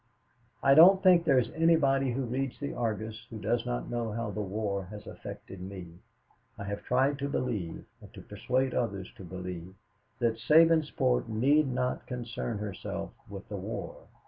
"I 0.63 0.73
don't 0.73 1.03
think 1.03 1.25
there 1.25 1.37
is 1.37 1.51
anybody 1.51 2.11
who 2.13 2.23
reads 2.25 2.59
the 2.59 2.73
Argus 2.73 3.27
who 3.29 3.37
does 3.37 3.67
not 3.67 3.87
know 3.87 4.11
how 4.11 4.31
the 4.31 4.41
war 4.41 4.85
has 4.85 5.05
affected 5.05 5.61
me. 5.61 5.99
I 6.57 6.63
have 6.63 6.81
tried 6.83 7.19
to 7.19 7.29
believe, 7.29 7.85
and 8.01 8.11
to 8.15 8.21
persuade 8.21 8.73
others 8.73 9.13
to 9.17 9.23
believe, 9.23 9.75
that 10.17 10.39
Sabinsport 10.39 11.27
need 11.29 11.67
not 11.67 12.07
concern 12.07 12.57
herself 12.57 13.11
with 13.29 13.47
the 13.47 13.57
war. 13.57 14.07